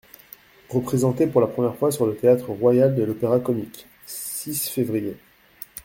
Représenté 0.69 1.27
pour 1.27 1.41
la 1.41 1.45
première 1.47 1.75
fois 1.75 1.91
sur 1.91 2.07
le 2.07 2.15
Théâtre 2.15 2.47
Royal 2.49 2.95
de 2.95 3.03
l'Opéra-Comique 3.03 3.85
(six 4.07 4.67
fév. 4.67 5.15